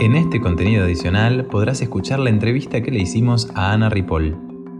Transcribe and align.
En 0.00 0.14
este 0.14 0.40
contenido 0.40 0.84
adicional 0.84 1.46
podrás 1.46 1.82
escuchar 1.82 2.20
la 2.20 2.30
entrevista 2.30 2.82
que 2.82 2.92
le 2.92 3.00
hicimos 3.00 3.50
a 3.54 3.72
Ana 3.72 3.88
Ripoll, 3.88 4.36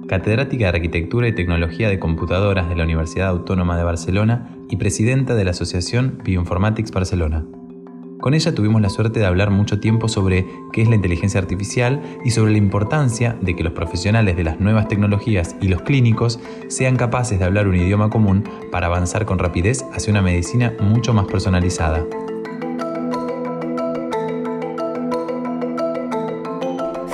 catedrática 0.06 0.65
de 0.65 0.76
Arquitectura 0.76 1.26
y 1.26 1.34
Tecnología 1.34 1.89
de 1.89 1.99
Computadoras 1.99 2.68
de 2.68 2.76
la 2.76 2.84
Universidad 2.84 3.28
Autónoma 3.28 3.76
de 3.76 3.83
Barcelona 3.83 4.57
y 4.70 4.76
presidenta 4.76 5.34
de 5.34 5.44
la 5.44 5.50
Asociación 5.50 6.20
Bioinformatics 6.25 6.92
Barcelona. 6.92 7.44
Con 8.21 8.35
ella 8.35 8.53
tuvimos 8.53 8.82
la 8.82 8.89
suerte 8.89 9.21
de 9.21 9.27
hablar 9.27 9.50
mucho 9.50 9.79
tiempo 9.79 10.09
sobre 10.09 10.45
qué 10.73 10.82
es 10.82 10.89
la 10.89 10.96
inteligencia 10.96 11.41
artificial 11.41 12.03
y 12.25 12.32
sobre 12.32 12.50
la 12.50 12.59
importancia 12.59 13.37
de 13.41 13.55
que 13.55 13.62
los 13.62 13.73
profesionales 13.73 14.37
de 14.37 14.43
las 14.43 14.59
nuevas 14.59 14.89
tecnologías 14.89 15.55
y 15.61 15.68
los 15.68 15.82
clínicos 15.82 16.41
sean 16.67 16.96
capaces 16.96 17.39
de 17.39 17.45
hablar 17.45 17.68
un 17.68 17.77
idioma 17.77 18.11
común 18.11 18.43
para 18.73 18.86
avanzar 18.86 19.25
con 19.25 19.39
rapidez 19.39 19.85
hacia 19.93 20.11
una 20.11 20.23
medicina 20.23 20.75
mucho 20.81 21.14
más 21.14 21.27
personalizada. 21.27 22.04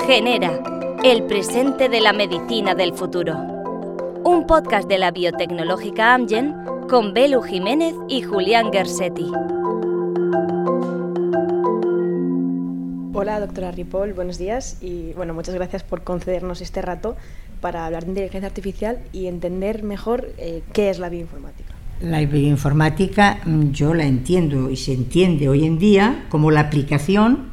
Genera, 0.07 0.59
el 1.03 1.23
presente 1.23 1.87
de 1.87 2.01
la 2.01 2.13
medicina 2.13 2.73
del 2.73 2.93
futuro. 2.93 3.35
Un 4.23 4.47
podcast 4.47 4.87
de 4.87 4.97
la 4.97 5.11
biotecnológica 5.11 6.15
Amgen 6.15 6.55
con 6.89 7.13
Belu 7.13 7.41
Jiménez 7.41 7.93
y 8.07 8.23
Julián 8.23 8.71
Gersetti. 8.71 9.31
Hola, 13.25 13.39
doctora 13.39 13.71
Ripoll, 13.71 14.13
buenos 14.13 14.37
días 14.37 14.77
y 14.81 15.11
bueno, 15.13 15.33
muchas 15.33 15.55
gracias 15.55 15.81
por 15.81 16.03
concedernos 16.03 16.61
este 16.61 16.79
rato 16.83 17.15
para 17.59 17.87
hablar 17.87 18.03
de 18.03 18.11
inteligencia 18.11 18.45
artificial 18.45 18.99
y 19.13 19.25
entender 19.25 19.81
mejor 19.81 20.29
eh, 20.37 20.61
qué 20.73 20.91
es 20.91 20.99
la 20.99 21.09
bioinformática. 21.09 21.73
La 22.01 22.23
bioinformática 22.23 23.39
mm, 23.43 23.71
yo 23.71 23.95
la 23.95 24.05
entiendo 24.05 24.69
y 24.69 24.77
se 24.77 24.93
entiende 24.93 25.49
hoy 25.49 25.65
en 25.65 25.79
día 25.79 26.25
como 26.29 26.51
la 26.51 26.59
aplicación 26.59 27.49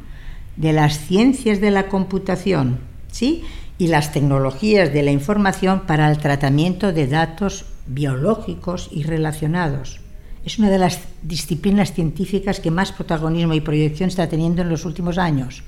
de 0.57 0.73
las 0.73 0.99
ciencias 0.99 1.59
de 1.59 1.71
la 1.71 1.87
computación 1.87 2.77
¿sí? 3.11 3.41
y 3.79 3.87
las 3.87 4.11
tecnologías 4.11 4.93
de 4.93 5.01
la 5.01 5.09
información 5.09 5.87
para 5.87 6.11
el 6.11 6.19
tratamiento 6.19 6.93
de 6.93 7.07
datos 7.07 7.65
biológicos 7.87 8.89
y 8.91 9.01
relacionados. 9.01 10.02
Es 10.45 10.59
una 10.59 10.69
de 10.69 10.77
las 10.77 10.99
disciplinas 11.21 11.93
científicas 11.93 12.59
que 12.59 12.71
más 12.71 12.91
protagonismo 12.91 13.53
y 13.53 13.61
proyección 13.61 14.09
está 14.09 14.27
teniendo 14.27 14.61
en 14.61 14.69
los 14.69 14.83
últimos 14.85 15.17
años. 15.17 15.63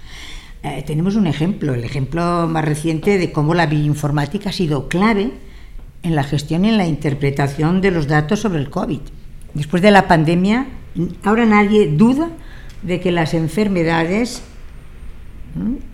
Eh, 0.63 0.83
tenemos 0.85 1.15
un 1.15 1.27
ejemplo, 1.27 1.73
el 1.73 1.83
ejemplo 1.83 2.47
más 2.47 2.65
reciente 2.65 3.17
de 3.17 3.31
cómo 3.31 3.53
la 3.53 3.67
bioinformática 3.67 4.49
ha 4.49 4.53
sido 4.53 4.89
clave 4.89 5.31
en 6.03 6.15
la 6.15 6.23
gestión 6.23 6.65
y 6.65 6.69
en 6.69 6.77
la 6.77 6.87
interpretación 6.87 7.81
de 7.81 7.91
los 7.91 8.07
datos 8.07 8.41
sobre 8.41 8.59
el 8.59 8.69
COVID. 8.69 8.99
Después 9.53 9.81
de 9.81 9.91
la 9.91 10.07
pandemia, 10.07 10.67
ahora 11.23 11.45
nadie 11.45 11.87
duda 11.87 12.29
de 12.81 12.99
que 12.99 13.11
las 13.11 13.33
enfermedades 13.33 14.41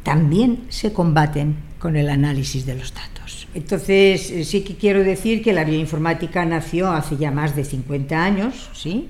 también 0.04 0.66
se 0.70 0.92
combaten 0.92 1.56
con 1.78 1.96
el 1.96 2.10
análisis 2.10 2.66
de 2.66 2.76
los 2.76 2.94
datos. 2.94 3.41
Entonces, 3.54 4.32
eh, 4.32 4.46
sí 4.46 4.62
que 4.62 4.76
quiero 4.76 5.04
decir 5.04 5.42
que 5.44 5.54
la 5.54 5.64
bioinformática 5.64 6.46
nació 6.46 6.90
hace 6.92 7.18
ya 7.18 7.32
más 7.32 7.56
de 7.56 7.66
50 7.66 8.24
años, 8.24 8.70
¿sí? 8.74 9.10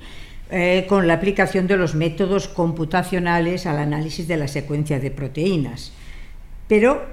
Eh, 0.49 0.85
con 0.89 1.07
la 1.07 1.13
aplicación 1.13 1.67
de 1.67 1.77
los 1.77 1.95
métodos 1.95 2.47
computacionales 2.47 3.65
al 3.65 3.77
análisis 3.77 4.27
de 4.27 4.37
la 4.37 4.47
secuencia 4.47 4.99
de 4.99 5.11
proteínas. 5.11 5.93
Pero 6.67 7.05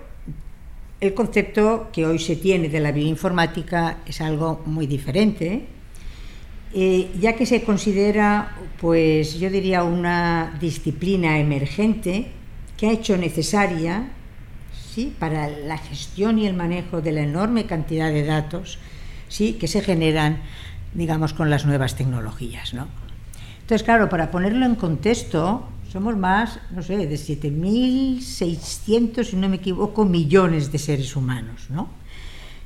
el 1.01 1.15
concepto 1.15 1.89
que 1.93 2.07
hoy 2.07 2.19
se 2.19 2.35
tiene 2.35 2.69
de 2.69 2.81
la 2.81 2.91
bioinformática 2.91 3.99
es 4.07 4.21
algo 4.21 4.63
muy 4.67 4.87
diferente, 4.87 5.67
eh, 6.75 7.11
ya 7.21 7.35
que 7.35 7.47
se 7.47 7.63
considera, 7.63 8.57
pues 8.81 9.39
yo 9.39 9.51
diría, 9.51 9.85
una 9.85 10.57
disciplina 10.61 11.39
emergente 11.39 12.27
que 12.77 12.89
ha 12.89 12.93
hecho 12.93 13.17
necesaria 13.17 14.11
¿sí? 14.95 15.13
para 15.19 15.49
la 15.49 15.79
gestión 15.79 16.39
y 16.39 16.47
el 16.47 16.55
manejo 16.55 17.01
de 17.01 17.11
la 17.13 17.23
enorme 17.23 17.65
cantidad 17.67 18.11
de 18.11 18.25
datos 18.25 18.79
¿sí? 19.29 19.55
que 19.55 19.67
se 19.69 19.81
generan, 19.83 20.39
digamos, 20.95 21.33
con 21.33 21.51
las 21.51 21.67
nuevas 21.67 21.97
tecnologías. 21.97 22.75
¿no? 22.75 22.87
Entonces, 23.61 23.85
claro, 23.85 24.09
para 24.09 24.31
ponerlo 24.31 24.65
en 24.67 24.77
contexto, 24.77 25.69
somos 25.91 26.17
más, 26.17 26.61
no 26.71 26.83
sé, 26.83 26.97
de 26.97 27.17
7.600, 27.17 29.25
si 29.25 29.37
no 29.37 29.49
me 29.49 29.57
equivoco, 29.57 30.05
millones 30.05 30.73
de 30.73 30.79
seres 30.79 31.17
humanos. 31.17 31.67
¿no? 31.71 31.89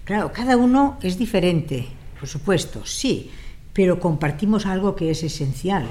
Claro, 0.04 0.32
cada 0.32 0.56
uno 0.56 0.98
es 1.02 1.18
diferente, 1.18 1.88
por 2.18 2.28
supuesto, 2.28 2.86
sí, 2.86 3.30
pero 3.72 3.98
compartimos 3.98 4.66
algo 4.66 4.94
que 4.94 5.10
es 5.10 5.22
esencial, 5.22 5.86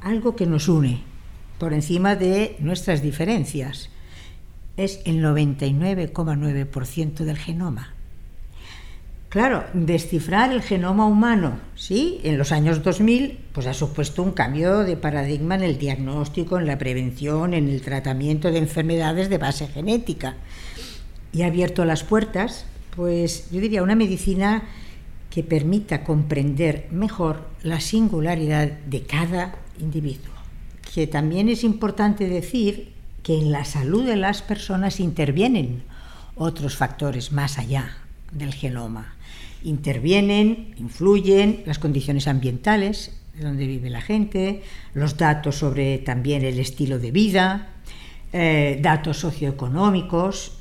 algo 0.00 0.34
que 0.34 0.46
nos 0.46 0.68
une, 0.68 1.02
por 1.58 1.72
encima 1.72 2.16
de 2.16 2.56
nuestras 2.58 3.02
diferencias. 3.02 3.91
Es 4.76 5.00
el 5.04 5.22
99,9% 5.22 7.24
del 7.24 7.38
genoma. 7.38 7.94
Claro, 9.28 9.64
descifrar 9.72 10.52
el 10.52 10.60
genoma 10.60 11.06
humano, 11.06 11.58
¿sí? 11.74 12.20
En 12.22 12.36
los 12.36 12.52
años 12.52 12.82
2000, 12.82 13.38
pues 13.52 13.66
ha 13.66 13.72
supuesto 13.72 14.22
un 14.22 14.32
cambio 14.32 14.80
de 14.80 14.96
paradigma 14.96 15.54
en 15.54 15.62
el 15.62 15.78
diagnóstico, 15.78 16.58
en 16.58 16.66
la 16.66 16.76
prevención, 16.76 17.54
en 17.54 17.68
el 17.68 17.80
tratamiento 17.80 18.50
de 18.50 18.58
enfermedades 18.58 19.30
de 19.30 19.38
base 19.38 19.68
genética. 19.68 20.36
Y 21.32 21.42
ha 21.42 21.46
abierto 21.46 21.86
las 21.86 22.04
puertas, 22.04 22.66
pues 22.94 23.50
yo 23.50 23.60
diría, 23.60 23.82
una 23.82 23.94
medicina 23.94 24.64
que 25.30 25.42
permita 25.42 26.04
comprender 26.04 26.88
mejor 26.90 27.48
la 27.62 27.80
singularidad 27.80 28.68
de 28.68 29.02
cada 29.04 29.54
individuo 29.80 30.32
que 30.94 31.06
también 31.06 31.48
es 31.48 31.64
importante 31.64 32.28
decir 32.28 32.92
que 33.22 33.38
en 33.38 33.52
la 33.52 33.64
salud 33.64 34.04
de 34.04 34.16
las 34.16 34.42
personas 34.42 35.00
intervienen 35.00 35.82
otros 36.34 36.76
factores 36.76 37.32
más 37.32 37.58
allá 37.58 37.96
del 38.32 38.54
genoma. 38.54 39.14
Intervienen, 39.62 40.74
influyen 40.76 41.62
las 41.66 41.78
condiciones 41.78 42.26
ambientales 42.26 43.18
de 43.34 43.44
donde 43.44 43.66
vive 43.66 43.90
la 43.90 44.00
gente, 44.00 44.62
los 44.94 45.16
datos 45.16 45.56
sobre 45.56 45.98
también 45.98 46.44
el 46.44 46.58
estilo 46.58 46.98
de 46.98 47.10
vida, 47.10 47.68
eh, 48.32 48.78
datos 48.82 49.18
socioeconómicos, 49.18 50.58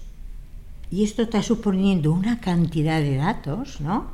y 0.89 1.03
esto 1.05 1.21
está 1.21 1.41
suponiendo 1.41 2.11
una 2.11 2.39
cantidad 2.39 2.99
de 2.99 3.15
datos, 3.15 3.79
¿no? 3.79 4.11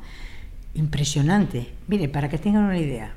Impresionante. 0.74 1.72
Mire, 1.88 2.08
para 2.08 2.28
que 2.28 2.38
tengan 2.38 2.64
una 2.64 2.78
idea, 2.78 3.14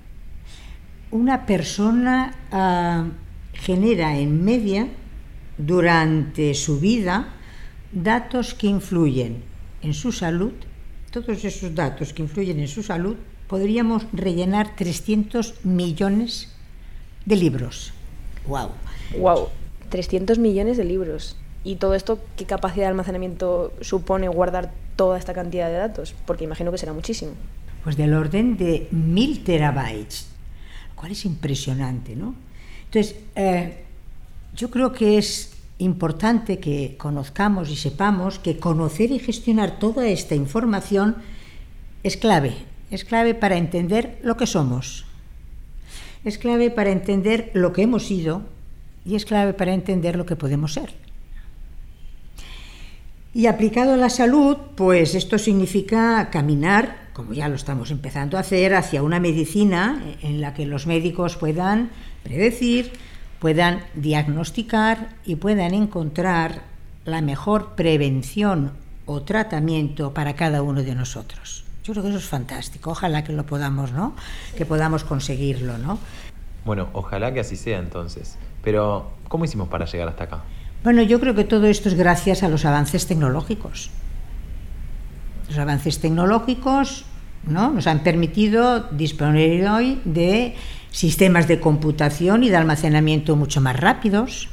una 1.11 1.45
persona 1.45 2.33
ah, 2.51 3.05
genera 3.53 4.17
en 4.17 4.43
media 4.43 4.87
durante 5.65 6.53
su 6.53 6.79
vida 6.79 7.33
datos 7.91 8.53
que 8.53 8.67
influyen 8.67 9.43
en 9.81 9.93
su 9.93 10.11
salud, 10.11 10.53
todos 11.11 11.43
esos 11.43 11.75
datos 11.75 12.13
que 12.13 12.21
influyen 12.21 12.59
en 12.59 12.67
su 12.67 12.83
salud, 12.83 13.15
podríamos 13.47 14.05
rellenar 14.13 14.75
300 14.75 15.65
millones 15.65 16.49
de 17.25 17.35
libros. 17.35 17.93
¡Wow! 18.47 18.69
¡Wow! 19.19 19.49
300 19.89 20.39
millones 20.39 20.77
de 20.77 20.85
libros. 20.85 21.35
¿Y 21.63 21.75
todo 21.75 21.93
esto 21.93 22.19
qué 22.37 22.45
capacidad 22.45 22.85
de 22.85 22.89
almacenamiento 22.89 23.73
supone 23.81 24.27
guardar 24.29 24.71
toda 24.95 25.17
esta 25.19 25.33
cantidad 25.33 25.67
de 25.67 25.75
datos? 25.75 26.15
Porque 26.25 26.45
imagino 26.45 26.71
que 26.71 26.77
será 26.77 26.93
muchísimo. 26.93 27.33
Pues 27.83 27.97
del 27.97 28.13
orden 28.13 28.57
de 28.57 28.87
mil 28.91 29.43
terabytes 29.43 30.31
cual 31.01 31.13
es 31.13 31.25
impresionante, 31.25 32.15
¿no? 32.15 32.35
Entonces, 32.85 33.15
eh, 33.35 33.85
yo 34.55 34.69
creo 34.69 34.93
que 34.93 35.17
es 35.17 35.50
importante 35.81 36.59
que 36.59 36.95
conozcamos 36.97 37.69
y 37.69 37.75
sepamos 37.75 38.39
que 38.39 38.57
conocer 38.57 39.11
y 39.11 39.19
gestionar 39.19 39.79
toda 39.79 40.07
esta 40.07 40.35
información 40.35 41.17
es 42.03 42.17
clave, 42.17 42.53
es 42.89 43.03
clave 43.03 43.33
para 43.35 43.57
entender 43.57 44.19
lo 44.23 44.37
que 44.37 44.47
somos, 44.47 45.05
es 46.23 46.37
clave 46.37 46.69
para 46.69 46.91
entender 46.91 47.51
lo 47.53 47.73
que 47.73 47.83
hemos 47.83 48.05
sido 48.07 48.43
y 49.05 49.15
es 49.15 49.25
clave 49.25 49.53
para 49.53 49.73
entender 49.73 50.15
lo 50.15 50.25
que 50.25 50.35
podemos 50.35 50.73
ser. 50.73 50.93
Y 53.33 53.45
aplicado 53.47 53.93
a 53.93 53.97
la 53.97 54.09
salud, 54.09 54.57
pues 54.75 55.15
esto 55.15 55.37
significa 55.37 56.29
caminar 56.31 57.01
como 57.13 57.33
ya 57.33 57.49
lo 57.49 57.55
estamos 57.55 57.91
empezando 57.91 58.37
a 58.37 58.41
hacer, 58.41 58.73
hacia 58.73 59.03
una 59.03 59.19
medicina 59.19 60.01
en 60.21 60.41
la 60.41 60.53
que 60.53 60.65
los 60.65 60.87
médicos 60.87 61.35
puedan 61.35 61.89
predecir, 62.23 62.91
puedan 63.41 63.81
diagnosticar 63.95 65.09
y 65.25 65.35
puedan 65.35 65.73
encontrar 65.73 66.61
la 67.05 67.21
mejor 67.21 67.73
prevención 67.75 68.71
o 69.07 69.23
tratamiento 69.23 70.13
para 70.13 70.35
cada 70.35 70.61
uno 70.61 70.83
de 70.83 70.93
nosotros. 70.93 71.65
Yo 71.83 71.93
creo 71.93 72.03
que 72.03 72.09
eso 72.09 72.19
es 72.19 72.25
fantástico. 72.25 72.91
Ojalá 72.91 73.23
que 73.23 73.33
lo 73.33 73.43
podamos, 73.47 73.93
¿no? 73.93 74.15
Que 74.55 74.67
podamos 74.67 75.03
conseguirlo, 75.03 75.79
¿no? 75.79 75.97
Bueno, 76.65 76.89
ojalá 76.93 77.33
que 77.33 77.39
así 77.39 77.55
sea 77.55 77.79
entonces. 77.79 78.37
Pero, 78.63 79.09
¿cómo 79.27 79.45
hicimos 79.45 79.69
para 79.69 79.85
llegar 79.85 80.07
hasta 80.07 80.25
acá? 80.25 80.43
Bueno, 80.83 81.01
yo 81.01 81.19
creo 81.19 81.33
que 81.33 81.43
todo 81.43 81.65
esto 81.65 81.89
es 81.89 81.95
gracias 81.95 82.43
a 82.43 82.47
los 82.47 82.63
avances 82.63 83.07
tecnológicos. 83.07 83.89
Los 85.49 85.57
avances 85.57 85.97
tecnológicos 85.99 87.05
¿no? 87.47 87.71
nos 87.71 87.87
han 87.87 88.03
permitido 88.03 88.81
disponer 88.91 89.67
hoy 89.67 89.99
de 90.05 90.55
sistemas 90.91 91.47
de 91.47 91.59
computación 91.59 92.43
y 92.43 92.49
de 92.49 92.57
almacenamiento 92.57 93.35
mucho 93.35 93.61
más 93.61 93.79
rápidos, 93.79 94.49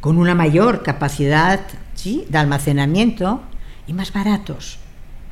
con 0.00 0.18
una 0.18 0.34
mayor 0.34 0.82
capacidad 0.82 1.60
de 2.02 2.38
almacenamiento 2.38 3.42
y 3.86 3.92
más 3.92 4.12
baratos, 4.12 4.78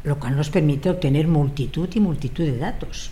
lo 0.04 0.20
cual 0.20 0.36
nos 0.36 0.50
permite 0.50 0.88
obtener 0.88 1.26
multitud 1.26 1.88
y 1.92 1.98
multitud 1.98 2.44
de 2.44 2.56
datos 2.56 3.10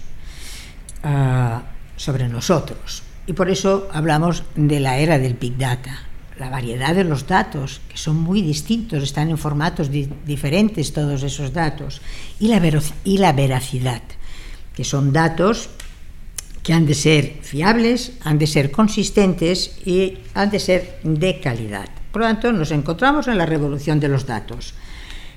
uh, 1.03 1.59
sobre 1.97 2.29
nosotros. 2.29 3.03
Y 3.27 3.33
por 3.33 3.51
eso 3.51 3.89
hablamos 3.93 4.45
de 4.55 4.79
la 4.79 4.99
era 4.99 5.19
del 5.19 5.35
Big 5.35 5.59
Data, 5.59 5.99
la 6.39 6.51
variedad 6.51 6.95
de 6.95 7.03
los 7.03 7.27
datos, 7.27 7.81
que 7.89 7.97
son 7.99 8.17
muy 8.17 8.43
distintos, 8.43 9.03
están 9.03 9.29
en 9.29 9.39
formatos 9.39 9.91
di 9.91 10.09
diferentes 10.25 10.93
todos 10.93 11.25
esos 11.25 11.53
datos, 11.53 12.01
y 12.39 12.47
la 12.47 13.33
veracidad, 13.33 14.03
que 14.73 14.85
son 14.85 15.13
datos 15.13 15.69
que 16.69 16.75
han 16.75 16.85
de 16.85 16.93
ser 16.93 17.39
fiables, 17.41 18.13
han 18.25 18.37
de 18.37 18.47
ser 18.47 18.71
consistentes 18.71 19.81
y 19.87 20.19
han 20.35 20.51
de 20.51 20.61
ser 20.61 20.99
de 21.03 21.41
calidad. 21.41 21.89
Por 22.13 22.21
lo 22.21 22.29
tanto, 22.29 22.53
nos 22.53 22.73
encontramos 22.73 23.27
en 23.27 23.39
la 23.39 23.47
revolución 23.47 24.01
de 24.01 24.09
los 24.09 24.27
datos. 24.27 24.75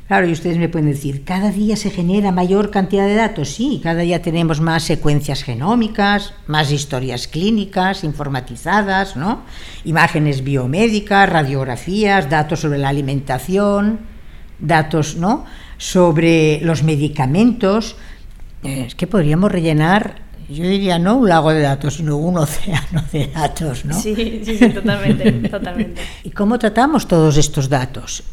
Claro, 0.09 0.27
y 0.27 0.33
ustedes 0.33 0.57
me 0.57 0.67
pueden 0.67 0.89
decir, 0.89 1.23
¿cada 1.23 1.49
día 1.49 1.77
se 1.77 1.89
genera 1.89 2.33
mayor 2.33 2.69
cantidad 2.69 3.07
de 3.07 3.15
datos? 3.15 3.47
Sí, 3.47 3.79
cada 3.81 4.01
día 4.01 4.21
tenemos 4.21 4.59
más 4.59 4.83
secuencias 4.83 5.43
genómicas, 5.43 6.33
más 6.47 6.69
historias 6.69 7.29
clínicas 7.29 8.03
informatizadas, 8.03 9.15
¿no? 9.15 9.43
Imágenes 9.85 10.43
biomédicas, 10.43 11.29
radiografías, 11.29 12.29
datos 12.29 12.59
sobre 12.59 12.77
la 12.77 12.89
alimentación, 12.89 14.01
datos, 14.59 15.15
¿no? 15.15 15.45
Sobre 15.77 16.59
los 16.61 16.83
medicamentos. 16.83 17.95
Es 18.63 18.95
que 18.95 19.07
podríamos 19.07 19.49
rellenar 19.49 20.29
yo 20.53 20.63
diría 20.65 20.99
no 20.99 21.17
un 21.17 21.29
lago 21.29 21.51
de 21.51 21.61
datos, 21.61 21.95
sino 21.95 22.17
un 22.17 22.37
océano 22.37 23.03
de 23.11 23.27
datos, 23.27 23.85
¿no? 23.85 23.93
Sí, 23.93 24.15
sí, 24.15 24.57
sí, 24.57 24.69
totalmente, 24.69 25.31
totalmente. 25.49 26.01
¿Y 26.23 26.31
cómo 26.31 26.59
tratamos 26.59 27.07
todos 27.07 27.37
estos 27.37 27.69
datos? 27.69 28.23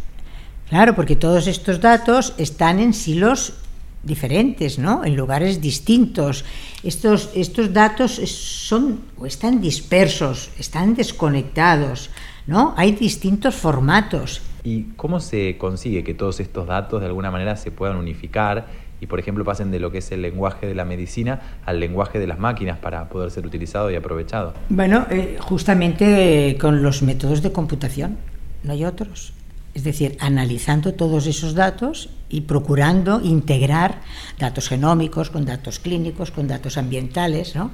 Claro, 0.69 0.95
porque 0.95 1.17
todos 1.17 1.47
estos 1.47 1.81
datos 1.81 2.35
están 2.37 2.79
en 2.79 2.93
silos 2.93 3.55
diferentes, 4.03 4.79
¿no? 4.79 5.05
En 5.05 5.17
lugares 5.17 5.61
distintos. 5.61 6.45
Estos, 6.83 7.31
estos 7.35 7.73
datos 7.73 8.13
son 8.13 9.01
o 9.17 9.27
están 9.27 9.61
dispersos, 9.61 10.51
están 10.59 10.95
desconectados, 10.95 12.11
¿no? 12.47 12.75
Hay 12.77 12.93
distintos 12.93 13.55
formatos. 13.55 14.43
¿Y 14.65 14.85
cómo 14.97 15.21
se 15.21 15.57
consigue 15.57 16.05
que 16.05 16.15
todos 16.15 16.41
estos 16.41 16.67
datos 16.67 17.01
de 17.01 17.07
alguna 17.07 17.31
manera 17.31 17.57
se 17.57 17.71
puedan 17.71 17.97
unificar 17.97 18.67
y, 19.01 19.07
por 19.07 19.19
ejemplo, 19.19 19.45
pasen 19.45 19.71
de 19.71 19.81
lo 19.81 19.91
que 19.91 19.99
es 19.99 20.11
el 20.13 20.23
lenguaje 20.23 20.67
de 20.67 20.75
la 20.75 20.85
medicina 20.85 21.41
al 21.65 21.81
lenguaje 21.81 22.19
de 22.19 22.27
las 22.27 22.39
máquinas 22.39 22.79
para 22.79 23.09
poder 23.09 23.31
ser 23.31 23.47
utilizado 23.47 23.91
y 23.91 23.97
aprovechado? 23.97 24.55
Bueno, 24.69 25.07
eh, 25.11 25.37
justamente 25.41 26.57
con 26.61 26.83
los 26.83 27.03
métodos 27.03 27.43
de 27.43 27.53
computación, 27.53 28.19
no 28.63 28.73
hay 28.73 28.85
otros. 28.85 29.33
Es 29.75 29.85
decir, 29.85 30.17
analizando 30.19 30.95
todos 30.95 31.27
esos 31.27 31.55
datos 31.55 32.11
y 32.29 32.43
procurando 32.43 33.21
integrar 33.23 34.01
datos 34.39 34.69
genómicos 34.69 35.31
con 35.31 35.45
datos 35.45 35.79
clínicos, 35.79 36.31
con 36.31 36.49
datos 36.49 36.77
ambientales, 36.79 37.55
¿no? 37.55 37.71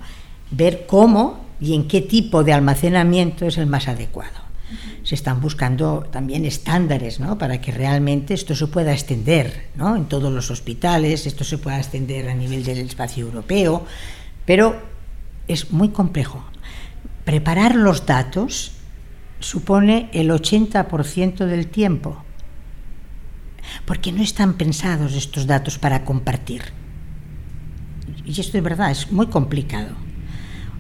ver 0.51 0.87
cómo 0.87 1.45
y 1.61 1.75
en 1.75 1.89
qué 1.89 2.01
tipo 2.01 2.45
de 2.45 2.53
almacenamiento 2.53 3.47
es 3.47 3.59
el 3.59 3.67
más 3.67 3.89
adecuado. 3.89 4.45
Se 5.03 5.15
están 5.15 5.41
buscando 5.41 6.07
también 6.11 6.45
estándares 6.45 7.21
¿no? 7.21 7.39
para 7.39 7.61
que 7.61 7.73
realmente 7.73 8.35
esto 8.35 8.55
se 8.55 8.67
pueda 8.67 8.93
extender 8.93 9.69
¿no? 9.77 9.97
en 9.97 10.07
todos 10.07 10.33
los 10.33 10.51
hospitales, 10.51 11.27
esto 11.27 11.45
se 11.45 11.59
pueda 11.59 11.79
extender 11.79 12.29
a 12.29 12.35
nivel 12.35 12.65
del 12.65 12.79
espacio 12.79 13.27
europeo, 13.27 13.87
pero 14.45 14.81
es 15.49 15.71
muy 15.71 15.91
complejo. 15.91 16.45
Preparar 17.25 17.75
los 17.75 18.07
datos 18.07 18.73
supone 19.41 20.11
el 20.13 20.31
80% 20.31 21.47
del 21.47 21.69
tiempo, 21.69 22.23
porque 23.85 24.13
no 24.13 24.23
están 24.23 24.55
pensados 24.55 25.15
estos 25.15 25.47
datos 25.47 25.79
para 25.79 26.05
compartir. 26.05 26.63
Y 28.25 28.41
esto 28.41 28.57
es 28.57 28.65
verdad, 28.65 28.91
es 28.91 29.13
muy 29.13 29.27
complicado. 29.27 30.04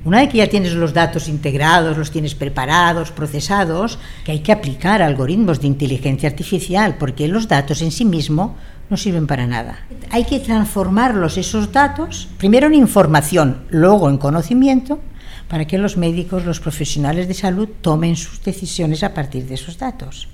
Una 0.04 0.18
vez 0.18 0.28
que 0.28 0.38
ya 0.38 0.48
tienes 0.48 0.74
los 0.74 0.92
datos 0.92 1.28
integrados, 1.28 1.96
los 1.96 2.10
tienes 2.10 2.34
preparados, 2.34 3.10
procesados, 3.10 3.98
que 4.24 4.32
hay 4.32 4.40
que 4.40 4.52
aplicar 4.52 5.00
algoritmos 5.00 5.60
de 5.60 5.66
inteligencia 5.66 6.28
artificial, 6.28 6.96
porque 6.98 7.26
los 7.26 7.48
datos 7.48 7.80
en 7.80 7.90
sí 7.90 8.04
mismos 8.04 8.52
no 8.90 8.98
sirven 8.98 9.26
para 9.26 9.46
nada. 9.46 9.86
Hay 10.10 10.24
que 10.24 10.40
transformarlos, 10.40 11.38
esos 11.38 11.72
datos, 11.72 12.28
primero 12.36 12.66
en 12.66 12.74
información, 12.74 13.64
luego 13.70 14.10
en 14.10 14.18
conocimiento, 14.18 15.00
para 15.48 15.66
que 15.66 15.78
los 15.78 15.96
médicos, 15.96 16.44
los 16.44 16.60
profesionales 16.60 17.26
de 17.26 17.34
salud 17.34 17.68
tomen 17.80 18.16
sus 18.16 18.42
decisiones 18.42 19.02
a 19.02 19.14
partir 19.14 19.46
de 19.46 19.54
esos 19.54 19.78
datos. 19.78 20.28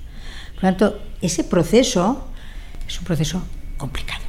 Por 0.55 0.63
lo 0.63 0.69
tanto, 0.69 1.01
ese 1.21 1.45
proceso 1.45 2.27
es 2.85 2.99
un 2.99 3.05
proceso 3.05 3.41
complicado. 3.77 4.23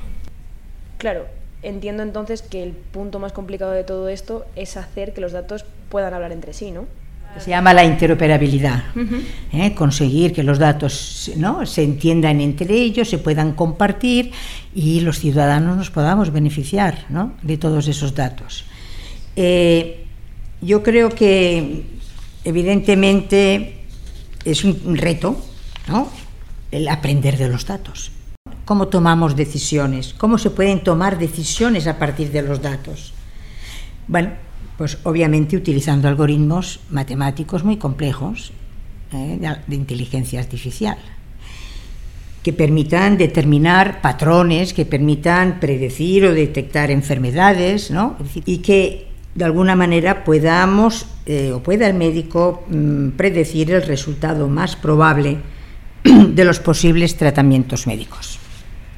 Claro, 0.99 1.27
entiendo 1.63 2.03
entonces 2.03 2.43
que 2.43 2.63
el 2.63 2.73
punto 2.73 3.19
más 3.19 3.33
complicado 3.33 3.73
de 3.73 3.85
todo 3.85 4.09
esto 4.09 4.45
es 4.57 4.77
hacer 4.77 5.15
que 5.15 5.21
los 5.21 5.33
datos 5.33 5.65
puedan 5.89 6.15
hablar 6.15 6.33
entre 6.33 6.53
sí, 6.53 6.71
¿no? 6.71 6.87
Se 7.39 7.49
llama 7.49 7.73
la 7.73 7.83
interoperabilidad, 7.83 8.85
¿eh? 9.55 9.73
conseguir 9.75 10.35
que 10.35 10.43
los 10.43 10.59
datos 10.59 11.31
¿no? 11.37 11.65
se 11.65 11.83
entiendan 11.83 12.43
entre 12.43 12.75
ellos, 12.75 13.09
se 13.09 13.17
puedan 13.17 13.53
compartir 13.53 14.33
y 14.75 15.01
los 15.01 15.19
ciudadanos 15.19 15.79
nos 15.79 15.91
podamos 15.91 16.31
beneficiar 16.31 17.07
¿no? 17.09 17.33
de 17.41 17.57
todos 17.57 17.89
esos 17.89 18.15
datos. 18.15 18.67
Eh, 19.35 20.05
yo 20.61 20.83
creo 20.83 21.09
que 21.09 21.85
evidentemente 22.45 23.79
es 24.45 24.63
un 24.65 24.97
reto, 24.99 25.43
¿no? 25.89 26.09
El 26.71 26.87
aprender 26.89 27.39
de 27.39 27.49
los 27.49 27.65
datos. 27.65 28.13
¿Cómo 28.65 28.89
tomamos 28.89 29.35
decisiones? 29.35 30.15
¿Cómo 30.17 30.39
se 30.39 30.51
pueden 30.51 30.85
tomar 30.85 31.19
decisiones 31.19 31.87
a 31.87 31.99
partir 31.99 32.31
de 32.31 32.43
los 32.43 32.63
datos? 32.63 33.13
Bueno, 34.07 34.31
pues 34.79 34.99
obviamente 35.03 35.57
utilizando 35.57 36.09
algoritmos 36.09 36.81
matemáticos 36.91 37.65
muy 37.65 37.77
complejos 37.77 38.53
¿eh? 39.13 39.39
de, 39.67 39.77
inteligencia 39.77 40.41
artificial 40.41 40.97
que 42.43 42.53
permitan 42.53 43.19
determinar 43.19 44.01
patrones, 44.01 44.75
que 44.75 44.85
permitan 44.85 45.61
predecir 45.61 46.25
o 46.27 46.35
detectar 46.35 46.91
enfermedades, 46.91 47.93
¿no? 47.93 48.17
y 48.45 48.59
que 48.59 49.07
de 49.37 49.45
alguna 49.45 49.77
manera 49.77 50.25
podamos 50.25 51.07
eh, 51.27 51.53
o 51.53 51.63
pueda 51.63 51.87
el 51.87 51.95
médico 51.95 52.65
mm, 52.69 53.11
predecir 53.11 53.71
el 53.71 53.83
resultado 53.83 54.49
más 54.49 54.75
probable 54.75 55.39
de 56.03 56.45
los 56.45 56.59
posibles 56.59 57.17
tratamientos 57.17 57.87
médicos. 57.87 58.42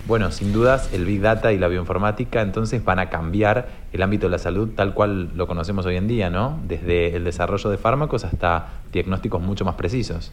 Bueno, 0.06 0.30
sin 0.30 0.52
dudas 0.52 0.90
el 0.92 1.06
Big 1.06 1.20
Data 1.20 1.52
y 1.52 1.58
la 1.58 1.68
bioinformática 1.68 2.42
entonces 2.42 2.84
van 2.84 2.98
a 2.98 3.08
cambiar 3.08 3.68
el 3.92 4.02
ámbito 4.02 4.26
de 4.26 4.30
la 4.30 4.38
salud 4.38 4.70
tal 4.76 4.92
cual 4.92 5.30
lo 5.34 5.46
conocemos 5.46 5.86
hoy 5.86 5.96
en 5.96 6.08
día, 6.08 6.28
¿no? 6.28 6.60
Desde 6.68 7.16
el 7.16 7.24
desarrollo 7.24 7.70
de 7.70 7.78
fármacos 7.78 8.24
hasta 8.24 8.68
diagnósticos 8.92 9.40
mucho 9.40 9.64
más 9.64 9.76
precisos. 9.76 10.30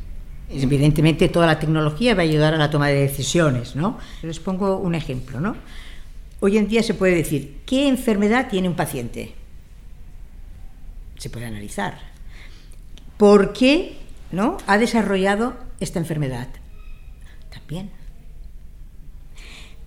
Evidentemente 0.50 1.30
toda 1.30 1.48
la 1.48 1.60
tecnología 1.60 2.14
va 2.14 2.22
a 2.22 2.24
ayudar 2.24 2.54
a 2.54 2.58
la 2.58 2.70
toma 2.70 2.90
de 2.90 2.96
decisiones, 2.96 3.78
¿no? 3.78 3.98
Les 4.22 4.40
pongo 4.40 4.78
un 4.78 4.96
ejemplo, 4.96 5.40
¿no? 5.40 5.56
Hoy 6.42 6.58
en 6.58 6.68
día 6.68 6.84
se 6.84 6.94
puede 6.94 7.16
decir, 7.16 7.62
¿qué 7.66 7.88
enfermedad 7.88 8.50
tiene 8.50 8.68
un 8.68 8.76
paciente? 8.76 9.36
se 11.22 11.30
puede 11.30 11.46
analizar. 11.46 12.00
¿Por 13.18 13.54
qué 13.54 13.96
¿no? 14.32 14.58
ha 14.66 14.80
desarrollado 14.80 15.54
esta 15.80 16.00
enfermedad? 16.00 16.48
También. 17.54 17.92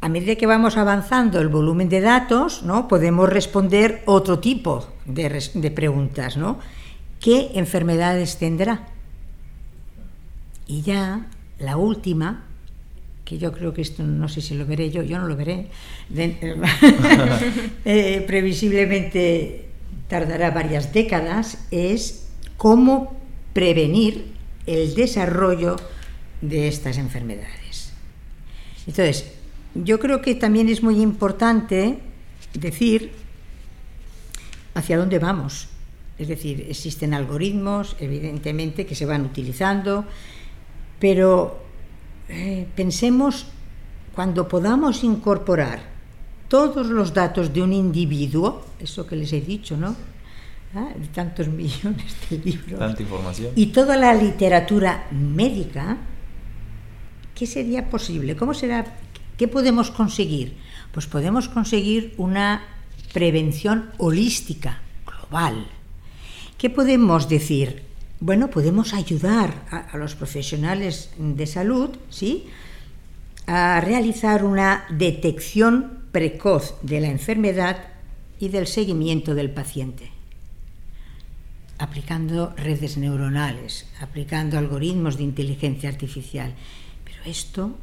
A 0.04 0.10
medida 0.10 0.36
que 0.36 0.44
vamos 0.44 0.76
avanzando 0.76 1.40
el 1.40 1.48
volumen 1.48 1.88
de 1.88 2.02
datos, 2.02 2.62
¿no? 2.62 2.88
podemos 2.88 3.26
responder 3.26 4.02
otro 4.04 4.38
tipo 4.38 4.86
de, 5.06 5.70
preguntas. 5.70 6.36
¿no? 6.36 6.58
¿Qué 7.20 7.52
enfermedades 7.54 8.36
tendrá? 8.36 8.86
Y 10.66 10.82
ya 10.82 11.24
la 11.58 11.78
última, 11.78 12.44
que 13.24 13.38
yo 13.38 13.50
creo 13.50 13.72
que 13.72 13.80
esto 13.80 14.02
no 14.02 14.28
sé 14.28 14.42
si 14.42 14.54
lo 14.54 14.66
veré 14.66 14.90
yo, 14.90 15.02
yo 15.02 15.18
no 15.18 15.26
lo 15.26 15.36
veré, 15.36 15.68
eh, 17.86 18.24
previsiblemente 18.26 19.70
tardará 20.08 20.50
varias 20.50 20.92
décadas 20.92 21.66
es 21.70 22.28
cómo 22.58 23.16
prevenir 23.54 24.34
el 24.66 24.94
desarrollo 24.94 25.76
de 26.42 26.68
estas 26.68 26.98
enfermedades. 26.98 27.94
Entonces, 28.86 29.33
yo 29.74 29.98
creo 29.98 30.22
que 30.22 30.34
también 30.34 30.68
es 30.68 30.82
muy 30.82 31.00
importante 31.00 31.98
decir 32.52 33.12
hacia 34.74 34.98
dónde 34.98 35.18
vamos. 35.18 35.68
Es 36.18 36.28
decir, 36.28 36.66
existen 36.68 37.12
algoritmos, 37.12 37.96
evidentemente, 37.98 38.86
que 38.86 38.94
se 38.94 39.04
van 39.04 39.24
utilizando, 39.24 40.04
pero 41.00 41.58
eh, 42.28 42.66
pensemos 42.74 43.46
cuando 44.14 44.46
podamos 44.46 45.02
incorporar 45.02 45.82
todos 46.48 46.86
los 46.86 47.12
datos 47.12 47.52
de 47.52 47.62
un 47.62 47.72
individuo, 47.72 48.64
eso 48.78 49.06
que 49.06 49.16
les 49.16 49.32
he 49.32 49.40
dicho, 49.40 49.76
¿no? 49.76 49.96
¿ah? 50.74 50.88
de 50.96 51.06
tantos 51.08 51.48
millones 51.62 52.14
de 52.30 52.38
libros. 52.38 52.78
Tanta 52.78 53.02
información. 53.02 53.52
Y 53.56 53.66
toda 53.66 53.96
la 53.96 54.14
literatura 54.14 55.06
médica, 55.10 55.96
¿qué 57.34 57.46
sería 57.46 57.88
posible? 57.90 58.36
¿Cómo 58.36 58.54
será? 58.54 58.84
¿Qué 59.36 59.48
podemos 59.48 59.90
conseguir? 59.90 60.56
Pues 60.92 61.06
podemos 61.06 61.48
conseguir 61.48 62.14
una 62.18 62.62
prevención 63.12 63.90
holística, 63.98 64.80
global. 65.06 65.66
¿Qué 66.58 66.70
podemos 66.70 67.28
decir? 67.28 67.82
Bueno, 68.20 68.48
podemos 68.48 68.94
ayudar 68.94 69.66
a, 69.70 69.96
los 69.96 70.14
profesionales 70.14 71.10
de 71.18 71.46
salud, 71.46 71.90
¿sí? 72.10 72.46
a 73.46 73.80
realizar 73.80 74.44
una 74.44 74.84
detección 74.88 76.04
precoz 76.12 76.76
de 76.82 77.00
la 77.00 77.08
enfermedad 77.08 77.88
y 78.38 78.48
del 78.48 78.66
seguimiento 78.66 79.34
del 79.34 79.50
paciente, 79.50 80.10
aplicando 81.78 82.54
redes 82.56 82.96
neuronales, 82.96 83.86
aplicando 84.00 84.58
algoritmos 84.58 85.18
de 85.18 85.24
inteligencia 85.24 85.88
artificial. 85.88 86.54
Pero 87.04 87.18
esto 87.26 87.76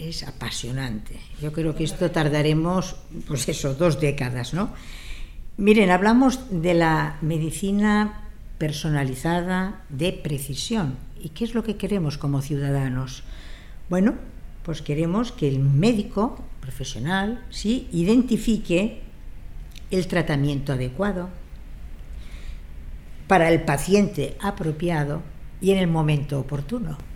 es 0.00 0.22
apasionante. 0.22 1.20
Yo 1.40 1.52
creo 1.52 1.74
que 1.74 1.84
esto 1.84 2.10
tardaremos, 2.10 2.96
pues 3.26 3.48
eso, 3.48 3.74
dos 3.74 4.00
décadas, 4.00 4.54
¿no? 4.54 4.72
Miren, 5.56 5.90
hablamos 5.90 6.40
de 6.50 6.74
la 6.74 7.18
medicina 7.20 8.28
personalizada 8.58 9.82
de 9.90 10.12
precisión. 10.12 10.96
¿Y 11.20 11.30
qué 11.30 11.44
es 11.44 11.54
lo 11.54 11.62
que 11.62 11.76
queremos 11.76 12.16
como 12.16 12.40
ciudadanos? 12.40 13.24
Bueno, 13.90 14.14
pues 14.64 14.80
queremos 14.80 15.32
que 15.32 15.48
el 15.48 15.58
médico 15.58 16.42
profesional 16.60 17.44
sí 17.50 17.88
identifique 17.92 19.02
el 19.90 20.06
tratamiento 20.06 20.72
adecuado 20.72 21.28
para 23.26 23.50
el 23.50 23.62
paciente 23.62 24.36
apropiado 24.40 25.22
y 25.60 25.72
en 25.72 25.78
el 25.78 25.88
momento 25.88 26.40
oportuno. 26.40 27.09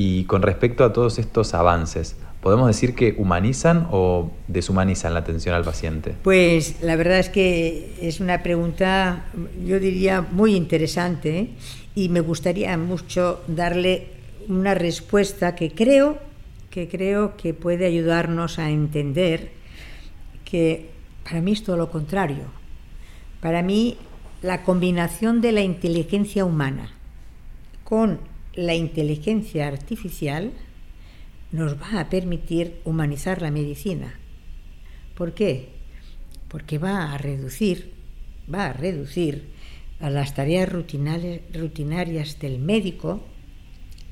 Y 0.00 0.26
con 0.26 0.42
respecto 0.42 0.84
a 0.84 0.92
todos 0.92 1.18
estos 1.18 1.54
avances, 1.54 2.14
¿podemos 2.40 2.68
decir 2.68 2.94
que 2.94 3.16
humanizan 3.18 3.88
o 3.90 4.30
deshumanizan 4.46 5.12
la 5.12 5.18
atención 5.18 5.56
al 5.56 5.64
paciente? 5.64 6.14
Pues 6.22 6.80
la 6.82 6.94
verdad 6.94 7.18
es 7.18 7.30
que 7.30 7.96
es 8.00 8.20
una 8.20 8.44
pregunta, 8.44 9.24
yo 9.66 9.80
diría, 9.80 10.20
muy 10.20 10.54
interesante 10.54 11.38
¿eh? 11.40 11.50
y 11.96 12.10
me 12.10 12.20
gustaría 12.20 12.78
mucho 12.78 13.40
darle 13.48 14.06
una 14.46 14.72
respuesta 14.74 15.56
que 15.56 15.72
creo 15.72 16.18
que 16.70 16.86
creo 16.86 17.36
que 17.36 17.52
puede 17.52 17.84
ayudarnos 17.84 18.60
a 18.60 18.70
entender 18.70 19.50
que 20.44 20.90
para 21.24 21.40
mí 21.40 21.50
es 21.50 21.64
todo 21.64 21.76
lo 21.76 21.90
contrario. 21.90 22.44
Para 23.40 23.62
mí 23.62 23.96
la 24.42 24.62
combinación 24.62 25.40
de 25.40 25.50
la 25.50 25.62
inteligencia 25.62 26.44
humana 26.44 26.92
con 27.82 28.37
la 28.58 28.74
inteligencia 28.74 29.68
artificial 29.68 30.50
nos 31.52 31.80
va 31.80 32.00
a 32.00 32.10
permitir 32.10 32.80
humanizar 32.84 33.40
la 33.40 33.52
medicina. 33.52 34.18
¿Por 35.14 35.32
qué? 35.32 35.68
Porque 36.48 36.76
va 36.78 37.12
a 37.12 37.18
reducir, 37.18 37.92
va 38.52 38.66
a 38.66 38.72
reducir 38.72 39.50
a 40.00 40.10
las 40.10 40.34
tareas 40.34 40.68
rutinarias 40.68 42.40
del 42.40 42.58
médico 42.58 43.22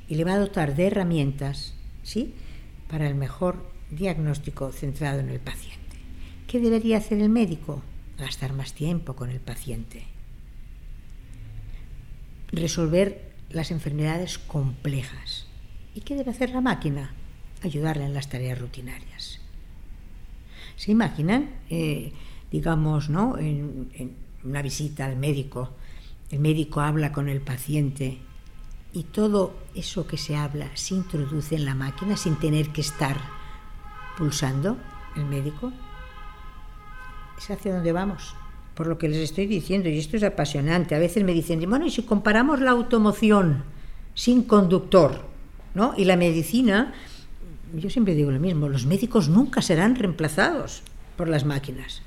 y 0.06 0.14
le 0.14 0.22
va 0.22 0.34
a 0.34 0.38
dotar 0.38 0.76
de 0.76 0.86
herramientas, 0.86 1.74
¿sí? 2.04 2.32
para 2.88 3.08
el 3.08 3.16
mejor 3.16 3.68
diagnóstico 3.90 4.70
centrado 4.70 5.18
en 5.18 5.30
el 5.30 5.40
paciente. 5.40 5.96
¿Qué 6.46 6.60
debería 6.60 6.98
hacer 6.98 7.18
el 7.18 7.30
médico? 7.30 7.82
Gastar 8.16 8.52
más 8.52 8.74
tiempo 8.74 9.16
con 9.16 9.30
el 9.30 9.40
paciente. 9.40 10.04
Resolver 12.52 13.34
las 13.50 13.70
enfermedades 13.70 14.38
complejas. 14.38 15.46
¿Y 15.94 16.00
qué 16.00 16.14
debe 16.14 16.30
hacer 16.30 16.50
la 16.50 16.60
máquina? 16.60 17.12
Ayudarle 17.62 18.04
en 18.04 18.14
las 18.14 18.28
tareas 18.28 18.58
rutinarias. 18.58 19.40
¿Se 20.76 20.92
imaginan, 20.92 21.50
eh, 21.70 22.12
digamos, 22.50 23.08
¿no? 23.08 23.38
En, 23.38 23.90
en 23.94 24.14
una 24.44 24.62
visita 24.62 25.06
al 25.06 25.16
médico, 25.16 25.70
el 26.30 26.40
médico 26.40 26.80
habla 26.80 27.12
con 27.12 27.28
el 27.28 27.40
paciente 27.40 28.18
y 28.92 29.04
todo 29.04 29.54
eso 29.74 30.06
que 30.06 30.16
se 30.16 30.36
habla 30.36 30.70
se 30.74 30.94
introduce 30.94 31.54
en 31.54 31.64
la 31.64 31.74
máquina 31.74 32.16
sin 32.16 32.36
tener 32.36 32.70
que 32.70 32.80
estar 32.80 33.16
pulsando 34.16 34.78
el 35.16 35.24
médico. 35.26 35.72
Es 37.38 37.50
hacia 37.50 37.74
dónde 37.74 37.92
vamos, 37.92 38.34
por 38.76 38.86
lo 38.86 38.98
que 38.98 39.08
les 39.08 39.18
estoy 39.18 39.46
diciendo, 39.46 39.88
y 39.88 39.98
esto 39.98 40.18
es 40.18 40.22
apasionante. 40.22 40.94
A 40.94 40.98
veces 40.98 41.24
me 41.24 41.32
dicen, 41.32 41.68
bueno, 41.68 41.86
y 41.86 41.90
si 41.90 42.02
comparamos 42.02 42.60
la 42.60 42.72
automoción 42.72 43.64
sin 44.14 44.42
conductor 44.42 45.24
¿no? 45.74 45.94
y 45.96 46.04
la 46.04 46.16
medicina, 46.16 46.92
yo 47.74 47.88
siempre 47.88 48.14
digo 48.14 48.30
lo 48.30 48.38
mismo, 48.38 48.68
los 48.68 48.84
médicos 48.84 49.30
nunca 49.30 49.62
serán 49.62 49.96
reemplazados 49.96 50.82
por 51.16 51.26
las 51.26 51.46
máquinas. 51.46 52.02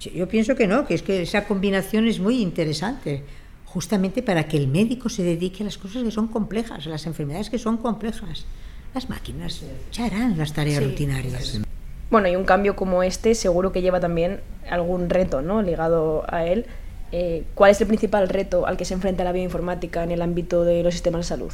Yo 0.00 0.28
pienso 0.28 0.56
que 0.56 0.66
no, 0.66 0.86
que 0.86 0.94
es 0.94 1.02
que 1.04 1.22
esa 1.22 1.46
combinación 1.46 2.08
es 2.08 2.18
muy 2.18 2.42
interesante 2.42 3.22
justamente 3.64 4.24
para 4.24 4.48
que 4.48 4.56
el 4.56 4.66
médico 4.66 5.08
se 5.08 5.22
dedique 5.22 5.62
a 5.62 5.66
las 5.66 5.78
cosas 5.78 6.02
que 6.02 6.10
son 6.10 6.26
complejas, 6.26 6.84
a 6.84 6.90
las 6.90 7.06
enfermedades 7.06 7.48
que 7.48 7.58
son 7.58 7.76
complejas. 7.76 8.44
Las 8.92 9.08
máquinas 9.08 9.62
ya 9.92 10.06
harán 10.06 10.36
las 10.36 10.52
tareas 10.52 10.82
rutinarias. 10.82 11.62
Bueno, 12.12 12.28
y 12.28 12.36
un 12.36 12.44
cambio 12.44 12.76
como 12.76 13.02
este 13.02 13.34
seguro 13.34 13.72
que 13.72 13.80
lleva 13.80 13.98
también 13.98 14.40
algún 14.70 15.08
reto 15.08 15.40
¿no? 15.40 15.62
ligado 15.62 16.24
a 16.28 16.44
él. 16.44 16.66
Eh, 17.10 17.44
¿Cuál 17.54 17.70
es 17.70 17.80
el 17.80 17.86
principal 17.86 18.28
reto 18.28 18.66
al 18.66 18.76
que 18.76 18.84
se 18.84 18.92
enfrenta 18.92 19.24
la 19.24 19.32
bioinformática 19.32 20.04
en 20.04 20.10
el 20.10 20.20
ámbito 20.20 20.62
de 20.62 20.82
los 20.82 20.92
sistemas 20.92 21.20
de 21.20 21.28
salud? 21.28 21.50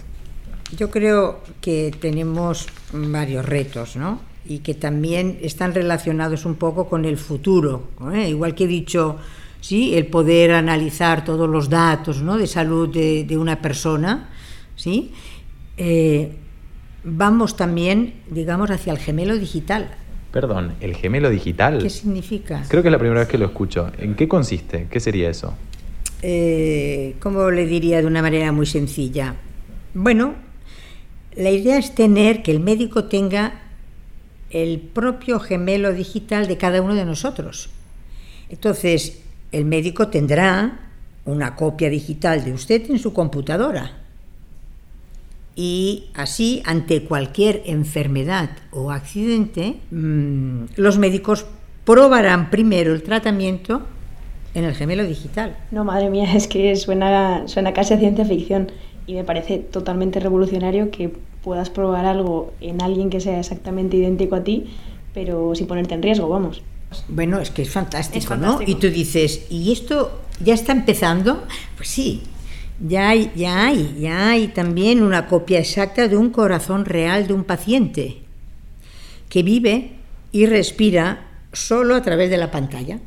Yo 0.77 0.91
creo 0.91 1.39
que 1.61 1.95
tenemos 2.01 2.67
varios 2.93 3.47
retos, 3.47 3.95
¿no? 3.95 4.21
Y 4.47 4.59
que 4.59 4.75
también 4.75 5.39
están 5.43 5.75
relacionados 5.75 6.45
un 6.45 6.57
poco 6.57 6.89
con 6.89 7.05
el 7.05 7.19
futuro. 7.19 7.91
¿eh? 8.13 8.29
Igual 8.29 8.57
que 8.57 8.65
he 8.65 8.67
dicho, 8.67 9.15
¿sí? 9.61 9.97
el 9.97 10.09
poder 10.09 10.51
analizar 10.51 11.25
todos 11.25 11.49
los 11.49 11.69
datos 11.71 12.21
¿no? 12.21 12.37
de 12.37 12.49
salud 12.49 12.89
de, 12.89 13.39
una 13.39 13.63
persona. 13.63 14.31
¿sí? 14.75 15.13
Eh, 15.77 16.33
vamos 17.05 17.57
también, 17.57 18.15
digamos, 18.29 18.73
hacia 18.73 18.93
el 18.93 18.99
gemelo 18.99 19.39
digital. 19.39 19.95
Perdón, 20.33 20.75
¿el 20.81 20.95
gemelo 20.95 21.31
digital? 21.31 21.79
¿Qué 21.83 21.91
significa? 21.91 22.65
Creo 22.69 22.83
que 22.83 22.89
es 22.89 22.93
la 22.93 22.99
primera 22.99 23.21
vez 23.21 23.29
que 23.29 23.39
lo 23.39 23.47
escucho. 23.47 23.91
¿En 23.99 24.15
qué 24.15 24.29
consiste? 24.29 24.87
¿Qué 24.91 25.01
sería 25.01 25.31
eso? 25.31 25.55
Eh, 26.23 27.15
¿Cómo 27.21 27.51
le 27.51 27.67
diría 27.67 28.01
de 28.01 28.07
una 28.07 28.21
manera 28.21 28.53
muy 28.53 28.67
sencilla? 28.67 29.37
Bueno, 29.95 30.35
la 31.35 31.51
idea 31.51 31.79
es 31.79 31.95
tener 31.95 32.43
que 32.43 32.51
el 32.51 32.61
médico 32.61 33.05
tenga 33.05 33.63
el 34.51 34.81
propio 34.81 35.41
gemelo 35.41 35.93
digital 35.93 36.47
de 36.47 36.57
cada 36.57 36.83
uno 36.83 36.95
de 36.95 37.05
nosotros. 37.05 37.71
Entonces, 38.49 39.21
el 39.53 39.65
médico 39.65 40.09
tendrá 40.09 40.81
una 41.25 41.55
copia 41.55 41.91
digital 41.91 42.45
de 42.45 42.53
usted 42.53 42.91
en 42.91 42.99
su 42.99 43.13
computadora. 43.13 43.99
Y 45.61 46.05
así, 46.15 46.63
ante 46.67 47.03
cualquier 47.03 47.63
enfermedad 47.67 48.51
o 48.71 48.93
accidente, 48.93 49.75
mmm, 49.91 50.67
los 50.77 50.99
médicos 50.99 51.47
probarán 51.85 52.49
primero 52.49 52.95
el 52.95 53.03
tratamiento 53.03 53.83
en 54.55 54.63
el 54.63 54.77
gemelo 54.77 55.05
digital. 55.05 55.57
No, 55.73 55.83
madre 55.83 56.11
mía, 56.11 56.33
es 56.37 56.47
que 56.47 56.77
suena, 56.77 57.49
suena 57.49 57.73
casi 57.73 57.95
a 57.95 57.99
ciencia 57.99 58.25
ficción 58.25 58.71
y 59.09 59.15
me 59.15 59.25
parece 59.25 59.59
totalmente 59.59 60.21
revolucionario 60.21 60.93
que 60.93 61.13
puedas 61.43 61.71
probar 61.71 62.07
algo 62.07 62.53
en 62.61 62.81
alguien 62.81 63.11
que 63.11 63.19
sea 63.19 63.41
exactamente 63.41 63.97
idéntico 63.97 64.37
a 64.37 64.45
ti, 64.45 64.67
pero 65.13 65.57
sin 65.57 65.67
ponerte 65.67 65.95
en 65.95 66.03
riesgo, 66.05 66.29
vamos. 66.29 66.63
Bueno, 67.09 67.41
es 67.41 67.51
que 67.51 67.63
es 67.63 67.71
fantástico, 67.71 68.19
es 68.19 68.27
fantástico, 68.27 68.63
¿no? 68.65 68.71
Y 68.71 68.77
tú 68.77 68.91
dices, 68.91 69.47
¿y 69.51 69.73
esto 69.73 70.21
ya 70.39 70.55
está 70.55 70.71
empezando? 70.71 71.43
Pues 71.77 71.89
sí, 71.89 72.23
ya 72.81 73.09
hay, 73.09 73.33
ya 73.35 73.67
hay, 73.67 73.97
ya 74.01 74.31
hay 74.31 74.49
también 74.49 75.03
una 75.03 75.27
copia 75.27 75.59
exacta 75.59 76.09
de 76.09 76.17
un 76.17 76.31
corazón 76.31 76.85
real 76.85 77.27
de 77.27 77.35
un 77.35 77.45
paciente 77.45 78.23
que 79.29 79.43
vive 79.43 79.93
y 80.33 80.47
respira 80.47 81.27
solo 81.53 81.95
a 81.95 82.03
través 82.03 82.31
de 82.31 82.37
la 82.37 82.51
pantalla. 82.51 83.01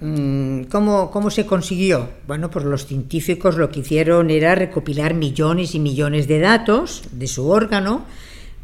Mm, 0.00 0.64
¿Cómo, 0.64 1.10
¿Cómo 1.10 1.30
se 1.30 1.46
consiguió? 1.46 2.10
Bueno, 2.26 2.50
pues 2.50 2.64
los 2.64 2.86
científicos 2.86 3.56
lo 3.56 3.70
que 3.70 3.80
hicieron 3.80 4.30
era 4.30 4.54
recopilar 4.54 5.14
millones 5.14 5.74
y 5.74 5.80
millones 5.80 6.28
de 6.28 6.40
datos 6.40 7.04
de 7.12 7.26
su 7.26 7.48
órgano, 7.48 8.04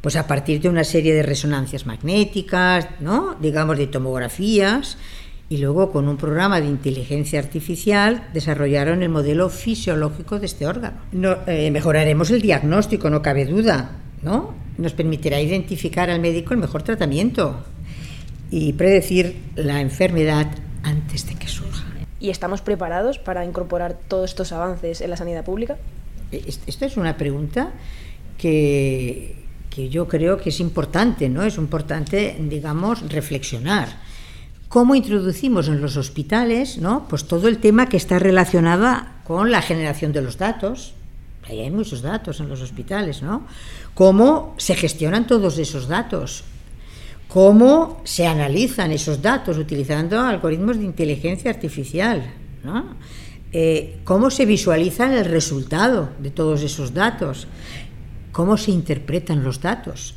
pues 0.01 0.17
a 0.17 0.27
partir 0.27 0.61
de 0.61 0.69
una 0.69 0.85
serie 0.85 1.15
de 1.15 1.23
resonancias 1.23 1.87
magnéticas, 1.87 2.89
¿no? 3.01 3.37
digamos 3.41 3.79
de 3.79 3.87
tomografías, 3.87 4.99
y 5.51 5.59
luego 5.59 5.91
con 5.91 6.07
un 6.07 6.17
programa 6.17 6.61
de 6.61 6.69
inteligencia 6.69 7.41
artificial 7.41 8.29
desarrollaron 8.33 9.03
el 9.03 9.09
modelo 9.09 9.51
fisiológico 9.51 10.39
de 10.39 10.47
este 10.47 10.65
órgano. 10.65 10.99
No, 11.11 11.39
eh, 11.49 11.73
mejoraremos 11.73 12.31
el 12.31 12.41
diagnóstico, 12.41 13.11
no 13.11 13.21
cabe 13.21 13.47
duda, 13.47 13.99
¿no? 14.23 14.55
Nos 14.79 14.93
permitirá 14.93 15.41
identificar 15.41 16.09
al 16.09 16.21
médico 16.21 16.55
el 16.55 16.61
mejor 16.61 16.85
tratamiento 16.85 17.65
y 18.49 18.75
predecir 18.75 19.43
la 19.57 19.81
enfermedad 19.81 20.47
antes 20.85 21.27
de 21.27 21.35
que 21.35 21.49
surja. 21.49 21.85
y 22.21 22.31
estamos 22.31 22.61
preparados 22.61 23.19
para 23.19 23.45
incorporar 23.45 23.99
todos 24.07 24.31
estos 24.31 24.53
avances 24.53 25.01
en 25.01 25.11
la 25.11 25.17
sanidad 25.17 25.43
pública. 25.45 25.79
Esta 26.31 26.87
es 26.87 26.97
una 26.97 27.17
pregunta 27.17 27.73
que, 28.39 29.37
que 29.69 29.89
yo 29.89 30.07
creo 30.07 30.37
que 30.37 30.51
es 30.51 30.61
importante, 30.61 31.29
¿no? 31.29 31.43
Es 31.43 31.57
importante, 31.57 32.37
digamos, 32.39 33.11
reflexionar. 33.11 34.10
¿Cómo 34.71 34.95
introducimos 34.95 35.69
en 35.69 35.83
los 35.83 35.99
hospitales, 35.99 36.79
¿no? 36.79 37.07
Pues 37.09 37.27
todo 37.27 37.49
el 37.49 37.59
tema 37.59 37.89
que 37.89 37.99
está 37.99 38.19
relacionado 38.19 39.05
con 39.25 39.51
la 39.51 39.61
generación 39.61 40.13
de 40.13 40.23
los 40.23 40.39
datos. 40.39 40.95
Ahí 41.47 41.61
hay 41.61 41.71
muchos 41.71 42.01
datos 42.03 42.41
en 42.41 42.49
los 42.49 42.63
hospitales, 42.63 43.21
¿no? 43.21 43.47
¿Cómo 43.95 44.55
se 44.59 44.77
gestionan 44.77 45.27
todos 45.27 45.59
esos 45.59 45.89
datos? 45.89 46.45
¿Cómo 47.29 48.01
se 48.05 48.27
analizan 48.27 48.93
esos 48.93 49.21
datos 49.21 49.59
utilizando 49.59 50.21
algoritmos 50.21 50.79
de 50.79 50.85
inteligencia 50.85 51.51
artificial? 51.51 52.33
¿no? 52.65 52.97
Eh, 53.53 53.99
¿Cómo 54.05 54.31
se 54.31 54.47
visualiza 54.47 55.13
el 55.13 55.25
resultado 55.25 56.11
de 56.21 56.31
todos 56.31 56.63
esos 56.63 56.95
datos? 56.95 57.47
cómo 58.33 58.57
se 58.57 58.71
interpretan 58.71 59.43
los 59.45 59.61
datos, 59.61 60.15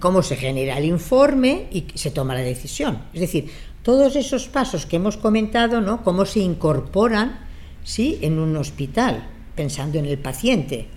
Cómo 0.00 0.22
se 0.22 0.36
genera 0.36 0.78
el 0.78 0.84
informe 0.84 1.68
y 1.70 1.86
se 1.94 2.10
toma 2.10 2.34
la 2.34 2.40
decisión. 2.40 3.02
Es 3.12 3.20
decir, 3.20 3.50
todos 3.82 4.16
esos 4.16 4.48
pasos 4.48 4.86
que 4.86 4.96
hemos 4.96 5.16
comentado, 5.16 5.80
¿no? 5.80 6.02
Cómo 6.02 6.24
se 6.24 6.40
incorporan, 6.40 7.38
¿sí? 7.84 8.18
En 8.22 8.38
un 8.38 8.56
hospital, 8.56 9.28
pensando 9.54 9.98
en 9.98 10.06
el 10.06 10.18
paciente. 10.18 10.88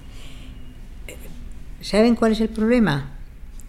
¿Saben 1.82 2.16
cuál 2.16 2.32
es 2.32 2.42
el 2.42 2.50
problema? 2.50 3.18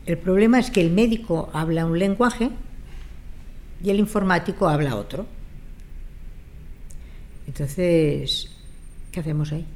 El 0.06 0.16
problema 0.16 0.58
es 0.58 0.70
que 0.70 0.80
el 0.80 0.90
médico 0.90 1.50
habla 1.52 1.84
un 1.84 1.98
lenguaje 1.98 2.50
y 3.84 3.90
el 3.90 3.98
informático 3.98 4.68
habla 4.68 4.96
otro. 4.96 5.26
Entonces, 7.46 8.50
¿qué 9.12 9.20
hacemos 9.20 9.52
ahí? 9.52 9.66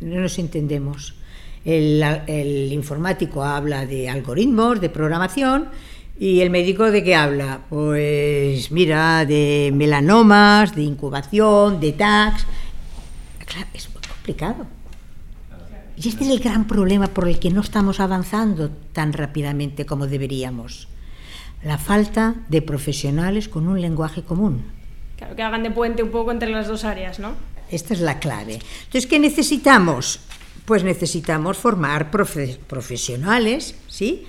No 0.00 0.20
nos 0.20 0.38
entendemos. 0.38 1.14
El, 1.68 2.72
informático 2.72 3.44
habla 3.44 3.84
de 3.84 4.08
algoritmos, 4.08 4.80
de 4.80 4.88
programación, 4.88 5.68
¿Y 6.20 6.40
el 6.40 6.50
médico 6.50 6.90
de 6.90 7.04
qué 7.04 7.14
habla? 7.14 7.60
Pues 7.68 8.72
mira, 8.72 9.24
de 9.24 9.70
melanomas, 9.72 10.74
de 10.74 10.82
incubación, 10.82 11.78
de 11.78 11.92
tags. 11.92 12.44
Claro, 13.46 13.68
es 13.72 13.88
muy 13.90 14.02
complicado. 14.02 14.66
Y 15.96 16.08
este 16.08 16.24
es 16.24 16.30
el 16.30 16.40
gran 16.40 16.66
problema 16.66 17.06
por 17.06 17.28
el 17.28 17.38
que 17.38 17.50
no 17.50 17.60
estamos 17.60 18.00
avanzando 18.00 18.68
tan 18.92 19.12
rápidamente 19.12 19.86
como 19.86 20.08
deberíamos. 20.08 20.88
La 21.62 21.78
falta 21.78 22.34
de 22.48 22.62
profesionales 22.62 23.48
con 23.48 23.68
un 23.68 23.80
lenguaje 23.80 24.22
común. 24.22 24.64
Claro, 25.18 25.36
que 25.36 25.42
hagan 25.42 25.62
de 25.62 25.70
puente 25.70 26.02
un 26.02 26.10
poco 26.10 26.32
entre 26.32 26.50
las 26.50 26.66
dos 26.66 26.84
áreas, 26.84 27.20
¿no? 27.20 27.34
Esta 27.70 27.94
es 27.94 28.00
la 28.00 28.18
clave. 28.18 28.54
Entonces, 28.86 29.06
¿qué 29.06 29.20
necesitamos? 29.20 30.20
Pues 30.68 30.84
necesitamos 30.84 31.56
formar 31.56 32.10
profesionales, 32.10 33.74
¿sí? 33.88 34.26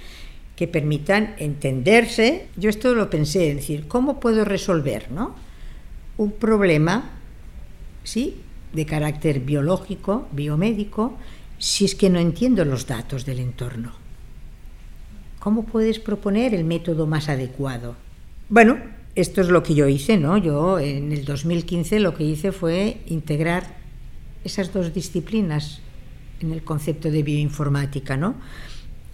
que 0.56 0.70
permitan 0.70 1.36
entenderse. 1.38 2.48
Yo 2.56 2.70
esto 2.70 2.96
lo 2.96 3.10
pensé, 3.10 3.50
es 3.50 3.58
decir, 3.58 3.90
¿cómo 3.90 4.22
puedo 4.22 4.46
resolver 4.46 5.12
¿no? 5.12 5.36
un 6.16 6.32
problema 6.32 7.12
¿sí? 8.06 8.38
de 8.72 8.86
carácter 8.86 9.42
biológico, 9.42 10.30
biomédico, 10.32 11.18
si 11.58 11.84
es 11.84 11.94
que 11.94 12.10
no 12.10 12.20
entiendo 12.20 12.64
los 12.64 12.88
datos 12.88 13.26
del 13.26 13.40
entorno? 13.40 13.92
¿Cómo 15.40 15.66
puedes 15.66 16.00
proponer 16.00 16.56
el 16.56 16.64
método 16.64 17.06
más 17.06 17.28
adecuado? 17.28 17.98
Bueno, 18.48 18.78
esto 19.14 19.42
es 19.42 19.50
lo 19.50 19.62
que 19.62 19.76
yo 19.76 19.90
hice, 19.90 20.16
¿no? 20.16 20.38
Yo 20.38 20.80
en 20.80 21.12
el 21.12 21.26
2015 21.26 22.00
lo 22.00 22.16
que 22.16 22.24
hice 22.24 22.54
fue 22.54 23.02
integrar 23.08 23.76
esas 24.46 24.72
dos 24.72 24.94
disciplinas, 24.94 25.82
en 26.40 26.54
el 26.54 26.64
concepto 26.64 27.12
de 27.12 27.24
bioinformática, 27.24 28.18
¿no? 28.18 28.36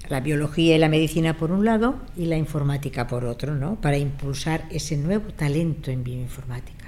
La 0.09 0.19
biología 0.19 0.75
y 0.75 0.79
la 0.79 0.89
medicina 0.89 1.37
por 1.37 1.51
un 1.51 1.65
lado 1.65 1.95
y 2.15 2.25
la 2.25 2.37
informática 2.37 3.07
por 3.07 3.25
otro, 3.25 3.55
¿no? 3.55 3.75
Para 3.75 3.97
impulsar 3.97 4.65
ese 4.69 4.97
nuevo 4.97 5.31
talento 5.33 5.89
en 5.89 6.03
bioinformática, 6.03 6.85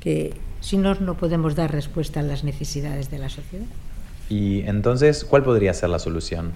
que 0.00 0.34
si 0.60 0.76
no, 0.78 0.94
no 0.94 1.16
podemos 1.16 1.54
dar 1.54 1.70
respuesta 1.70 2.20
a 2.20 2.22
las 2.22 2.44
necesidades 2.44 3.10
de 3.10 3.18
la 3.18 3.28
sociedad. 3.28 3.66
Y 4.30 4.60
entonces, 4.62 5.24
¿cuál 5.24 5.42
podría 5.42 5.72
ser 5.72 5.90
la 5.90 5.98
solución? 5.98 6.52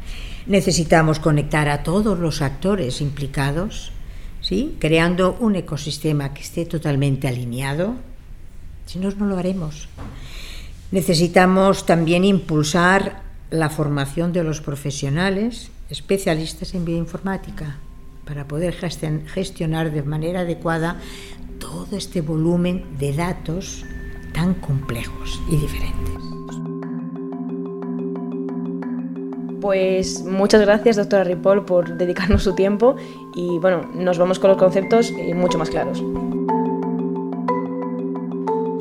Necesitamos 0.47 1.19
conectar 1.19 1.69
a 1.69 1.83
todos 1.83 2.19
los 2.19 2.43
actores 2.43 3.01
implicados, 3.01 3.93
¿sí? 4.41 4.77
creando 4.79 5.37
un 5.41 5.57
ecosistema 5.57 6.35
que 6.35 6.43
esté 6.43 6.67
totalmente 6.67 7.29
alineado. 7.29 7.95
Si 8.87 8.99
no, 8.99 9.11
no 9.11 9.27
lo 9.27 9.39
haremos. 9.39 9.89
Necesitamos 10.93 11.87
también 11.87 12.23
impulsar 12.23 13.23
la 13.51 13.71
formación 13.71 14.35
de 14.35 14.45
los 14.45 14.61
profesionales 14.61 15.71
especialistas 15.89 16.75
en 16.75 16.85
bioinformática 16.85 17.79
para 18.27 18.47
poder 18.47 18.75
gestionar 18.75 19.91
de 19.91 20.03
manera 20.03 20.41
adecuada 20.41 20.99
todo 21.59 21.97
este 21.97 22.21
volumen 22.21 22.85
de 22.99 23.15
datos 23.15 23.87
tan 24.35 24.53
complejos 24.53 25.41
y 25.51 25.57
diferentes. 25.57 26.15
Pues 29.63 30.25
muchas 30.25 30.61
gracias, 30.61 30.97
doctora 30.97 31.25
Ripoll, 31.25 31.65
por 31.65 31.97
dedicarnos 31.97 32.43
su 32.43 32.55
tiempo 32.55 32.97
y 33.35 33.59
bueno, 33.61 33.91
nos 33.95 34.19
vamos 34.19 34.39
con 34.39 34.51
los 34.51 34.59
conceptos 34.59 35.11
mucho 35.35 35.57
más 35.57 35.71
claros. 35.71 36.03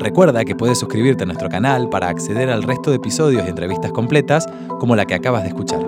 Recuerda 0.02 0.44
que 0.44 0.56
puedes 0.56 0.80
suscribirte 0.80 1.22
a 1.22 1.26
nuestro 1.26 1.48
canal 1.48 1.88
para 1.88 2.08
acceder 2.08 2.50
al 2.50 2.64
resto 2.64 2.90
de 2.90 2.96
episodios 2.96 3.46
y 3.46 3.48
entrevistas 3.48 3.92
completas 3.92 4.44
como 4.80 4.96
la 4.96 5.06
que 5.06 5.14
acabas 5.14 5.44
de 5.44 5.50
escuchar. 5.50 5.80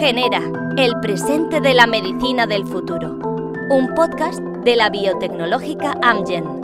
Genera, 0.00 0.42
el 0.76 0.98
presente 1.00 1.60
de 1.60 1.74
la 1.74 1.86
medicina 1.86 2.48
del 2.48 2.66
futuro. 2.66 3.20
Un 3.70 3.94
podcast 3.94 4.40
de 4.64 4.74
la 4.74 4.90
biotecnológica 4.90 5.96
Amgen. 6.02 6.63